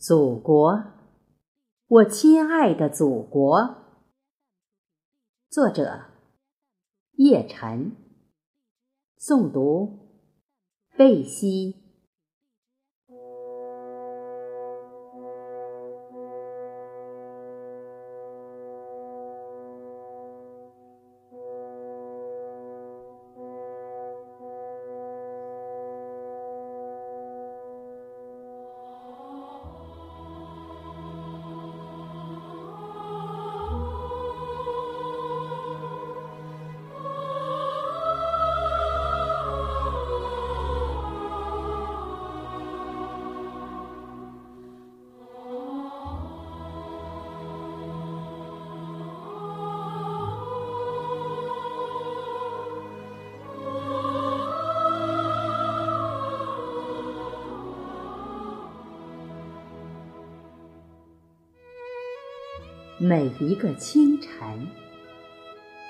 [0.00, 0.82] 祖国，
[1.86, 3.84] 我亲爱的祖国。
[5.50, 6.06] 作者：
[7.16, 7.94] 叶晨。
[9.18, 9.98] 诵读：
[10.96, 11.79] 贝西。
[63.02, 64.68] 每一个清晨，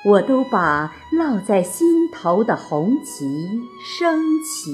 [0.04, 3.26] 我都把烙在心头的红旗
[3.84, 4.72] 升起，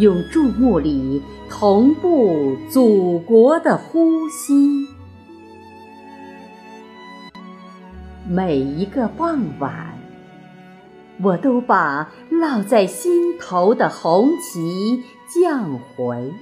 [0.00, 4.88] 用注目礼同步祖国的呼吸。
[8.28, 9.96] 每一个傍晚，
[11.22, 16.32] 我都把烙在心头的红旗降回，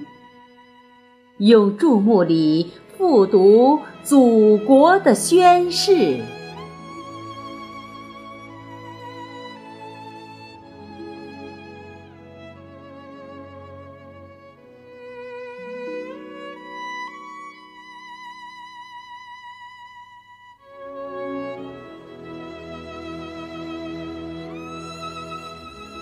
[1.37, 2.71] 用注目礼。
[2.97, 6.19] 复读祖国的宣誓。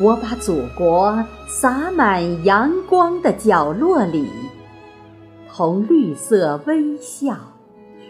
[0.01, 4.40] 我把祖国洒满阳光的角落里。
[5.53, 7.35] 同绿色微笑，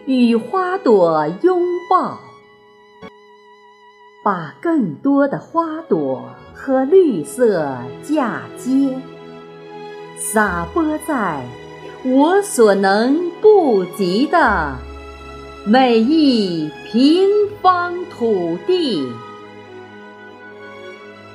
[0.06, 2.20] 与花朵拥抱，
[4.24, 6.22] 把更多的花朵
[6.54, 8.96] 和绿色嫁接，
[10.16, 11.44] 洒播在
[12.04, 14.76] 我所能不及的
[15.66, 17.28] 每一平
[17.60, 19.04] 方土地，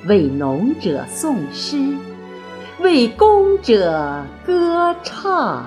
[0.05, 1.97] 为农者诵诗，
[2.79, 5.65] 为工者歌唱。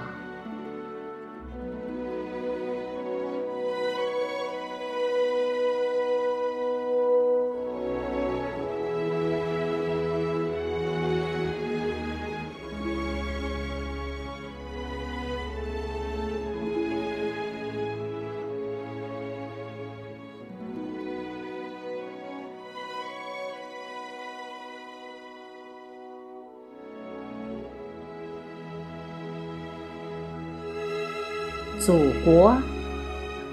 [31.81, 31.95] 祖
[32.27, 32.55] 国，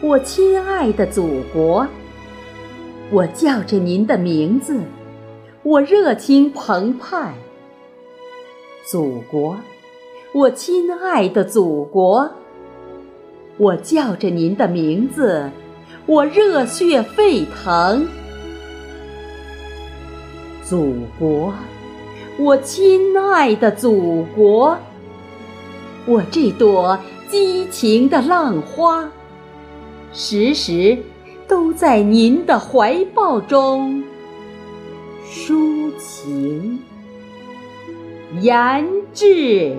[0.01, 1.87] 我亲爱的祖国，
[3.09, 4.81] 我叫着您的名字，
[5.63, 7.33] 我热情澎湃。
[8.85, 9.55] 祖国，
[10.33, 12.29] 我亲爱的祖国，
[13.55, 15.49] 我叫着您的名字，
[16.05, 18.05] 我热血沸腾。
[20.65, 21.53] 祖国，
[22.37, 24.77] 我亲爱的祖国，
[26.05, 26.99] 我这朵。
[27.29, 29.09] 激情的浪花，
[30.13, 30.97] 时时
[31.47, 34.03] 都在您的怀抱中
[35.29, 36.79] 抒情、
[38.41, 39.75] 言志。